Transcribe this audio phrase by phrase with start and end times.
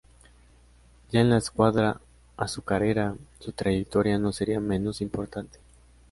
[1.11, 2.01] Ya en la escuadra
[2.35, 5.59] azucarera, su trayectoria no sería menos importante.